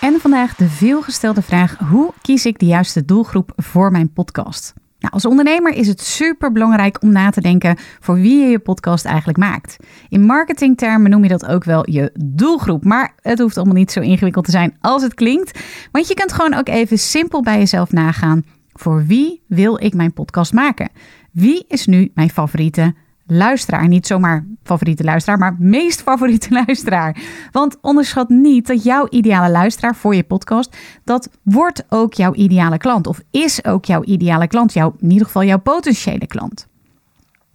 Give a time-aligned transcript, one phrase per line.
[0.00, 4.74] En vandaag de veelgestelde vraag: hoe kies ik de juiste doelgroep voor mijn podcast?
[4.98, 8.58] Nou, als ondernemer is het super belangrijk om na te denken voor wie je je
[8.58, 9.76] podcast eigenlijk maakt.
[10.08, 14.00] In marketingtermen noem je dat ook wel je doelgroep, maar het hoeft allemaal niet zo
[14.00, 15.60] ingewikkeld te zijn als het klinkt.
[15.92, 20.12] Want je kunt gewoon ook even simpel bij jezelf nagaan: voor wie wil ik mijn
[20.12, 20.90] podcast maken?
[21.32, 22.94] Wie is nu mijn favoriete
[23.26, 23.88] luisteraar.
[23.88, 27.16] Niet zomaar favoriete luisteraar, maar meest favoriete luisteraar.
[27.52, 32.78] Want onderschat niet dat jouw ideale luisteraar voor je podcast, dat wordt ook jouw ideale
[32.78, 33.06] klant.
[33.06, 34.72] Of is ook jouw ideale klant.
[34.72, 36.66] Jouw, in ieder geval jouw potentiële klant.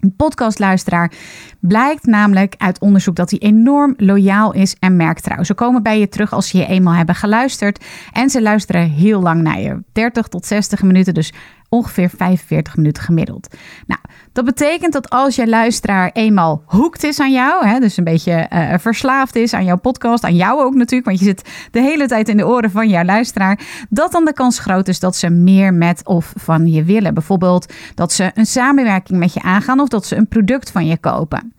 [0.01, 1.11] Een podcastluisteraar
[1.59, 5.43] blijkt namelijk uit onderzoek dat hij enorm loyaal is en merktrouw.
[5.43, 7.85] Ze komen bij je terug als ze je eenmaal hebben geluisterd.
[8.11, 9.83] En ze luisteren heel lang naar je.
[9.91, 11.33] 30 tot 60 minuten, dus
[11.73, 13.55] ongeveer 45 minuten gemiddeld.
[13.87, 14.01] Nou,
[14.31, 18.47] dat betekent dat als je luisteraar eenmaal hoekt is aan jou, hè, dus een beetje
[18.53, 22.07] uh, verslaafd is aan jouw podcast, aan jou ook natuurlijk, want je zit de hele
[22.07, 23.59] tijd in de oren van jouw luisteraar,
[23.89, 27.13] dat dan de kans groot is dat ze meer met of van je willen.
[27.13, 30.97] Bijvoorbeeld dat ze een samenwerking met je aangaan of dat ze een product van je
[30.97, 31.53] kopen.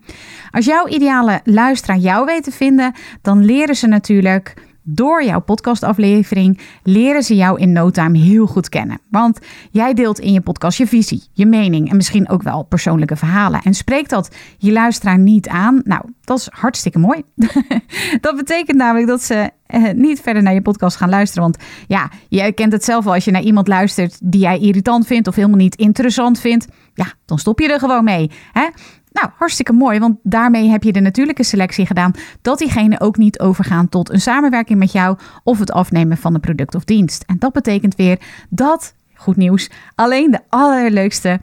[0.50, 6.60] Als jouw ideale luisteraar jou weet te vinden, dan leren ze natuurlijk door jouw podcastaflevering
[6.82, 9.00] leren ze jou in no time heel goed kennen.
[9.10, 9.38] Want
[9.70, 13.60] jij deelt in je podcast je visie, je mening en misschien ook wel persoonlijke verhalen.
[13.62, 15.80] En spreekt dat je luisteraar niet aan?
[15.84, 17.22] Nou, dat is hartstikke mooi.
[18.20, 21.42] dat betekent namelijk dat ze eh, niet verder naar je podcast gaan luisteren.
[21.42, 21.56] Want
[21.86, 25.28] ja, jij kent het zelf wel als je naar iemand luistert die jij irritant vindt
[25.28, 26.66] of helemaal niet interessant vindt.
[26.94, 28.30] Ja, dan stop je er gewoon mee.
[28.52, 28.66] Hè?
[29.12, 32.12] Nou, hartstikke mooi, want daarmee heb je de natuurlijke selectie gedaan
[32.42, 36.40] dat diegene ook niet overgaan tot een samenwerking met jou of het afnemen van een
[36.40, 37.24] product of dienst.
[37.26, 38.18] En dat betekent weer
[38.50, 41.40] dat, goed nieuws, alleen de allerleukste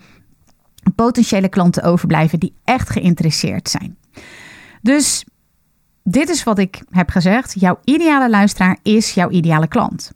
[0.96, 3.98] potentiële klanten overblijven die echt geïnteresseerd zijn.
[4.82, 5.26] Dus
[6.04, 7.60] dit is wat ik heb gezegd.
[7.60, 10.12] Jouw ideale luisteraar is jouw ideale klant.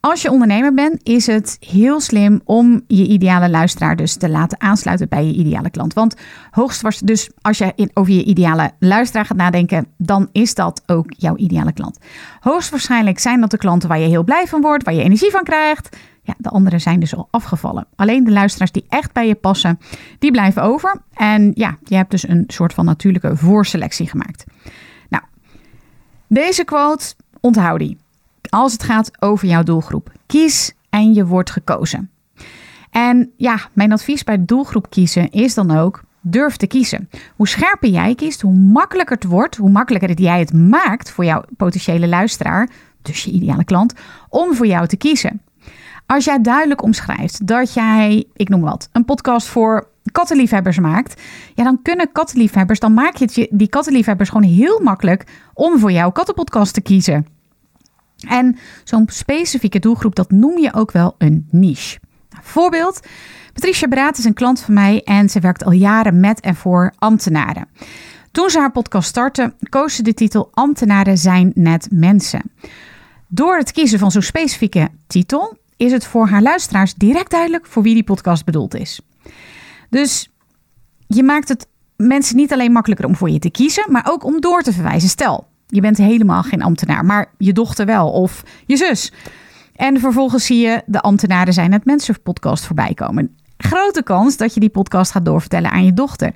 [0.00, 4.60] Als je ondernemer bent, is het heel slim om je ideale luisteraar dus te laten
[4.60, 5.94] aansluiten bij je ideale klant.
[5.94, 6.16] Want
[6.50, 11.36] hoogstwaarschijnlijk, dus als je over je ideale luisteraar gaat nadenken, dan is dat ook jouw
[11.36, 11.98] ideale klant.
[12.40, 15.42] Hoogstwaarschijnlijk zijn dat de klanten waar je heel blij van wordt, waar je energie van
[15.42, 15.96] krijgt.
[16.22, 17.86] Ja, de anderen zijn dus al afgevallen.
[17.96, 19.78] Alleen de luisteraars die echt bij je passen,
[20.18, 21.02] die blijven over.
[21.14, 24.44] En ja, je hebt dus een soort van natuurlijke voorselectie gemaakt.
[25.08, 25.24] Nou,
[26.28, 27.98] deze quote, onthoud die
[28.50, 30.12] als het gaat over jouw doelgroep.
[30.26, 32.10] Kies en je wordt gekozen.
[32.90, 37.08] En ja, mijn advies bij doelgroep kiezen is dan ook durf te kiezen.
[37.36, 41.42] Hoe scherper jij kiest, hoe makkelijker het wordt, hoe makkelijker jij het maakt voor jouw
[41.56, 42.70] potentiële luisteraar,
[43.02, 43.94] dus je ideale klant,
[44.28, 45.40] om voor jou te kiezen.
[46.06, 51.22] Als jij duidelijk omschrijft dat jij, ik noem wat, een podcast voor kattenliefhebbers maakt,
[51.54, 55.92] ja, dan kunnen kattenliefhebbers, dan maak je het die kattenliefhebbers gewoon heel makkelijk om voor
[55.92, 57.35] jouw kattenpodcast te kiezen.
[58.28, 61.98] En zo'n specifieke doelgroep, dat noem je ook wel een niche.
[62.30, 63.00] Nou, voorbeeld.
[63.52, 66.92] Patricia Braat is een klant van mij en ze werkt al jaren met en voor
[66.98, 67.68] ambtenaren.
[68.30, 72.42] Toen ze haar podcast startte, koos ze de titel Ambtenaren zijn net mensen.
[73.28, 77.82] Door het kiezen van zo'n specifieke titel is het voor haar luisteraars direct duidelijk voor
[77.82, 79.00] wie die podcast bedoeld is.
[79.90, 80.30] Dus
[81.06, 84.40] je maakt het mensen niet alleen makkelijker om voor je te kiezen, maar ook om
[84.40, 85.08] door te verwijzen.
[85.08, 89.12] Stel, je bent helemaal geen ambtenaar, maar je dochter wel of je zus.
[89.74, 93.36] En vervolgens zie je de ambtenaren zijn het mensen podcast voorbij komen.
[93.56, 96.32] Grote kans dat je die podcast gaat doorvertellen aan je dochter.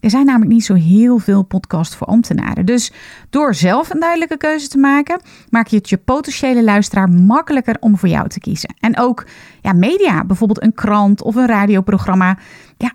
[0.00, 2.66] Er zijn namelijk niet zo heel veel podcasts voor ambtenaren.
[2.66, 2.92] Dus
[3.30, 5.20] door zelf een duidelijke keuze te maken,
[5.50, 8.74] maak je het je potentiële luisteraar makkelijker om voor jou te kiezen.
[8.80, 9.26] En ook
[9.62, 12.38] ja, media, bijvoorbeeld een krant of een radioprogramma,
[12.76, 12.92] ja,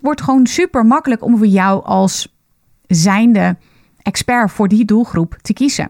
[0.00, 2.36] wordt gewoon super makkelijk om voor jou als
[2.86, 3.56] zijnde
[4.02, 5.88] expert voor die doelgroep te kiezen.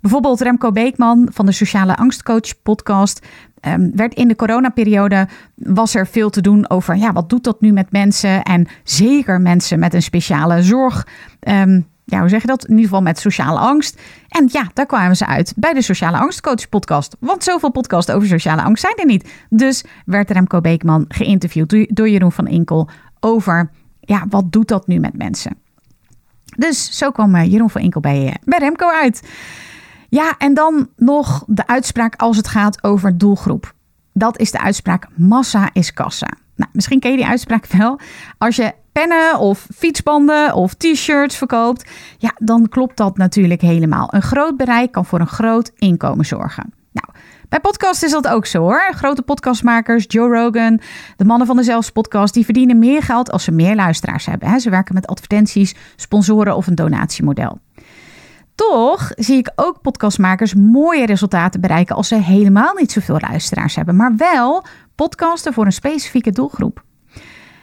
[0.00, 3.26] Bijvoorbeeld Remco Beekman van de Sociale Angstcoach podcast.
[3.66, 7.60] Um, werd in de coronaperiode was er veel te doen over ja, wat doet dat
[7.60, 11.06] nu met mensen en zeker mensen met een speciale zorg.
[11.40, 12.64] Um, ja, hoe zeg je dat?
[12.64, 14.00] In ieder geval met sociale angst.
[14.28, 17.16] En ja, daar kwamen ze uit bij de Sociale Angstcoach podcast.
[17.20, 19.32] Want zoveel podcasts over sociale angst zijn er niet.
[19.48, 22.88] Dus werd Remco Beekman geïnterviewd door Jeroen van Inkel
[23.20, 23.70] over
[24.00, 25.61] ja, wat doet dat nu met mensen.
[26.56, 29.28] Dus zo kwam eh, Jeroen van Inkel bij, eh, bij Remco uit.
[30.08, 33.74] Ja, en dan nog de uitspraak als het gaat over doelgroep.
[34.12, 36.28] Dat is de uitspraak massa is kassa.
[36.56, 38.00] Nou, misschien ken je die uitspraak wel.
[38.38, 44.14] Als je pennen of fietsbanden of t-shirts verkoopt, ja, dan klopt dat natuurlijk helemaal.
[44.14, 46.72] Een groot bereik kan voor een groot inkomen zorgen.
[46.92, 47.08] Nou,
[47.52, 48.92] bij podcasts is dat ook zo hoor.
[48.94, 50.80] Grote podcastmakers, Joe Rogan,
[51.16, 54.60] de mannen van de Zelfs podcast, die verdienen meer geld als ze meer luisteraars hebben.
[54.60, 57.58] Ze werken met advertenties, sponsoren of een donatiemodel.
[58.54, 63.96] Toch zie ik ook podcastmakers mooie resultaten bereiken als ze helemaal niet zoveel luisteraars hebben,
[63.96, 64.64] maar wel
[64.94, 66.82] podcasten voor een specifieke doelgroep.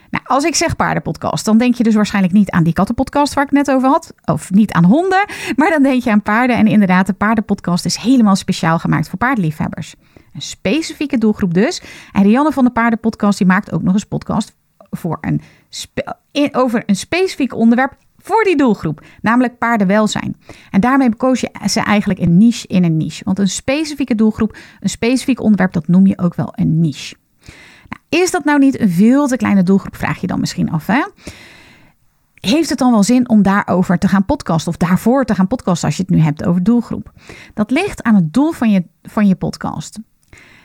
[0.09, 3.43] Nou, als ik zeg paardenpodcast, dan denk je dus waarschijnlijk niet aan die kattenpodcast waar
[3.43, 4.13] ik net over had.
[4.25, 5.25] Of niet aan honden,
[5.55, 6.57] maar dan denk je aan paarden.
[6.57, 9.95] En inderdaad, de paardenpodcast is helemaal speciaal gemaakt voor paardenliefhebbers.
[10.33, 11.81] Een specifieke doelgroep dus.
[12.11, 14.55] En Rianne van de Paardenpodcast die maakt ook nog eens podcast
[14.89, 15.41] voor een
[16.51, 20.35] over een specifiek onderwerp voor die doelgroep, namelijk paardenwelzijn.
[20.71, 23.23] En daarmee koos je ze eigenlijk een niche in een niche.
[23.23, 27.15] Want een specifieke doelgroep, een specifiek onderwerp, dat noem je ook wel een niche.
[28.09, 30.87] Is dat nou niet een veel te kleine doelgroep, vraag je dan misschien af.
[30.87, 31.05] Hè?
[32.33, 35.87] Heeft het dan wel zin om daarover te gaan podcasten of daarvoor te gaan podcasten
[35.87, 37.11] als je het nu hebt over doelgroep?
[37.53, 39.99] Dat ligt aan het doel van je, van je podcast.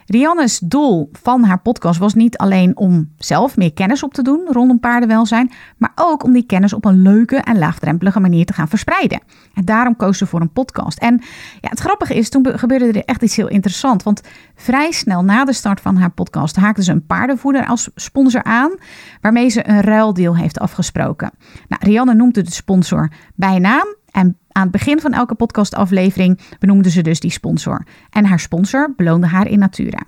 [0.06, 4.46] Rianne's doel van haar podcast was niet alleen om zelf meer kennis op te doen
[4.50, 8.68] rondom paardenwelzijn, maar ook om die kennis op een leuke en laagdrempelige manier te gaan
[8.68, 9.22] verspreiden.
[9.54, 10.98] En daarom koos ze voor een podcast.
[10.98, 11.22] En
[11.60, 14.04] ja, het grappige is, toen gebeurde er echt iets heel interessants.
[14.04, 14.20] Want
[14.54, 18.74] vrij snel na de start van haar podcast haakte ze een paardenvoeder als sponsor aan,
[19.20, 21.30] waarmee ze een ruildeal heeft afgesproken.
[21.68, 26.90] Nou, Rianne noemde de sponsor bij naam en aan het begin van elke podcastaflevering benoemde
[26.90, 27.86] ze dus die sponsor.
[28.10, 30.02] En haar sponsor beloonde haar in natura.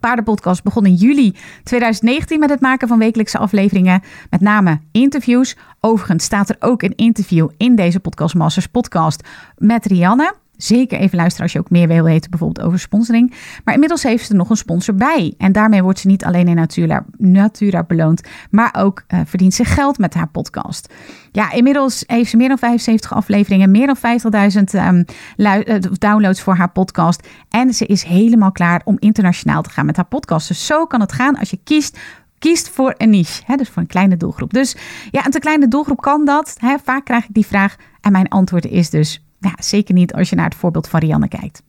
[0.00, 5.56] Paardenpodcast begon in juli 2019 met het maken van wekelijkse afleveringen, met name interviews.
[5.80, 10.41] Overigens staat er ook een interview in deze Podcast Masters podcast met Rianne.
[10.62, 13.34] Zeker even luisteren als je ook meer wil weten, bijvoorbeeld over sponsoring.
[13.64, 15.34] Maar inmiddels heeft ze nog een sponsor bij.
[15.38, 19.64] En daarmee wordt ze niet alleen in Natura, Natura beloond, maar ook uh, verdient ze
[19.64, 20.94] geld met haar podcast.
[21.32, 23.96] Ja, inmiddels heeft ze meer dan 75 afleveringen, meer dan
[24.76, 25.04] 50.000 um,
[25.36, 25.58] uh,
[25.92, 27.28] downloads voor haar podcast.
[27.48, 30.48] En ze is helemaal klaar om internationaal te gaan met haar podcast.
[30.48, 31.98] Dus zo kan het gaan als je kiest
[32.38, 34.52] kiest voor een niche, hè, dus voor een kleine doelgroep.
[34.52, 34.76] Dus
[35.10, 36.56] ja, een te kleine doelgroep kan dat.
[36.58, 36.76] Hè.
[36.84, 40.36] Vaak krijg ik die vraag en mijn antwoord is dus ja, zeker niet als je
[40.36, 41.62] naar het voorbeeld van Rianne kijkt.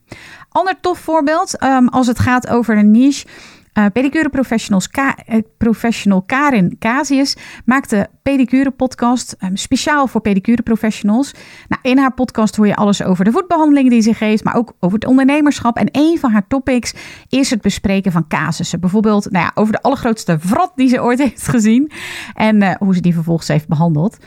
[0.50, 3.28] Ander tof voorbeeld um, als het gaat over een niche.
[3.74, 10.62] Uh, pedicure professionals uh, professional Karin Casius maakt de pedicure podcast um, speciaal voor pedicure
[10.62, 11.34] professionals.
[11.68, 14.74] Nou, in haar podcast hoor je alles over de voetbehandeling die ze geeft, maar ook
[14.80, 15.78] over het ondernemerschap.
[15.78, 16.94] En een van haar topics
[17.30, 18.80] is het bespreken van casussen.
[18.80, 21.92] Bijvoorbeeld nou ja, over de allergrootste vrat die ze ooit heeft gezien
[22.34, 24.18] en uh, hoe ze die vervolgens heeft behandeld.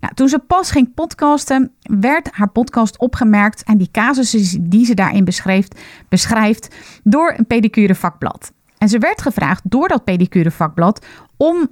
[0.00, 4.94] Nou, toen ze pas ging podcasten, werd haar podcast opgemerkt en die casussen die ze
[4.94, 8.54] daarin beschrijft, beschrijft door een pedicure vakblad.
[8.78, 11.06] En ze werd gevraagd door dat pedicure vakblad
[11.36, 11.68] om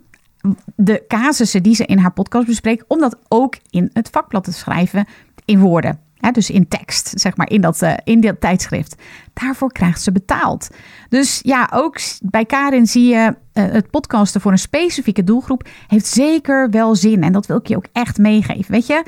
[0.77, 4.53] de casussen die ze in haar podcast bespreekt, om dat ook in het vakblad te
[4.53, 5.07] schrijven
[5.45, 5.99] in woorden.
[6.33, 9.03] dus in tekst, zeg maar, in dat, uh, in dat tijdschrift.
[9.33, 10.69] Daarvoor krijgt ze betaald.
[11.09, 16.07] Dus ja, ook bij Karin zie je uh, het podcasten voor een specifieke doelgroep heeft
[16.07, 17.23] zeker wel zin.
[17.23, 18.73] En dat wil ik je ook echt meegeven.
[18.73, 19.03] Weet je,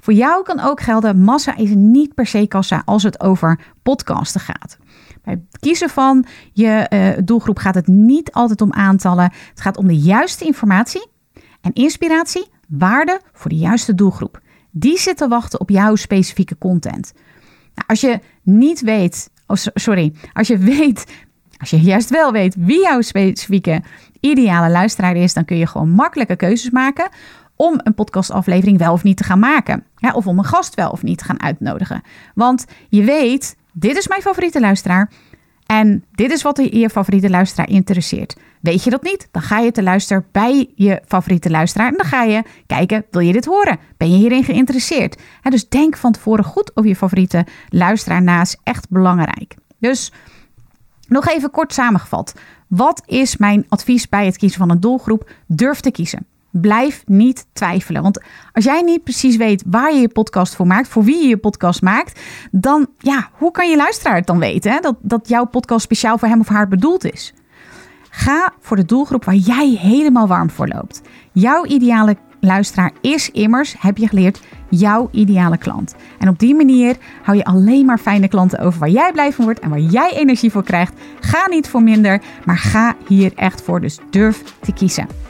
[0.00, 4.40] voor jou kan ook gelden, massa is niet per se kassa als het over podcasten
[4.40, 4.78] gaat.
[5.22, 9.32] Bij het kiezen van je uh, doelgroep gaat het niet altijd om aantallen.
[9.48, 11.06] Het gaat om de juiste informatie
[11.60, 14.40] en inspiratie, waarde voor de juiste doelgroep.
[14.70, 17.12] Die zit te wachten op jouw specifieke content.
[17.74, 21.06] Nou, als je niet weet, oh, sorry, als je weet,
[21.56, 23.82] als je juist wel weet wie jouw specifieke
[24.20, 27.08] ideale luisteraar is, dan kun je gewoon makkelijke keuzes maken
[27.56, 29.84] om een podcastaflevering wel of niet te gaan maken.
[30.12, 32.02] Of om een gast wel of niet te gaan uitnodigen.
[32.34, 35.10] Want je weet, dit is mijn favoriete luisteraar.
[35.66, 38.36] En dit is wat je favoriete luisteraar interesseert.
[38.60, 39.28] Weet je dat niet?
[39.30, 41.88] Dan ga je te luisteren bij je favoriete luisteraar.
[41.88, 43.78] En dan ga je kijken, wil je dit horen?
[43.96, 45.20] Ben je hierin geïnteresseerd?
[45.42, 48.40] dus denk van tevoren goed over je favoriete luisteraar na.
[48.40, 49.54] Is echt belangrijk.
[49.78, 50.12] Dus
[51.08, 52.34] nog even kort samengevat.
[52.68, 55.30] Wat is mijn advies bij het kiezen van een doelgroep?
[55.46, 56.26] Durf te kiezen.
[56.52, 58.02] Blijf niet twijfelen.
[58.02, 61.28] Want als jij niet precies weet waar je je podcast voor maakt, voor wie je
[61.28, 64.80] je podcast maakt, dan ja, hoe kan je luisteraar het dan weten hè?
[64.80, 67.34] Dat, dat jouw podcast speciaal voor hem of haar bedoeld is?
[68.10, 71.02] Ga voor de doelgroep waar jij helemaal warm voor loopt.
[71.32, 75.94] Jouw ideale luisteraar is immers, heb je geleerd, jouw ideale klant.
[76.18, 79.44] En op die manier hou je alleen maar fijne klanten over waar jij blij van
[79.44, 81.00] wordt en waar jij energie voor krijgt.
[81.20, 83.80] Ga niet voor minder, maar ga hier echt voor.
[83.80, 85.21] Dus durf te kiezen.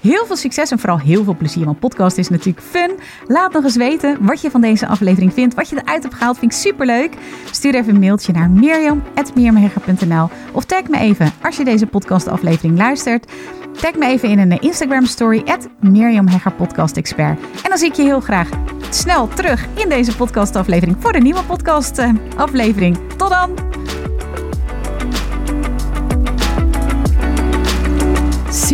[0.00, 2.90] Heel veel succes en vooral heel veel plezier, want podcast is natuurlijk fun.
[3.26, 6.38] Laat nog eens weten wat je van deze aflevering vindt, wat je eruit hebt gehaald.
[6.38, 7.14] Vind ik superleuk.
[7.50, 13.32] Stuur even een mailtje naar mirjam.mirjamhegger.nl of tag me even als je deze podcastaflevering luistert.
[13.80, 15.44] Tag me even in een Instagram story,
[15.80, 16.26] Mirjam
[16.56, 17.40] Podcast Expert.
[17.40, 18.48] En dan zie ik je heel graag
[18.90, 22.98] snel terug in deze podcastaflevering voor de nieuwe podcastaflevering.
[23.16, 23.54] Tot dan!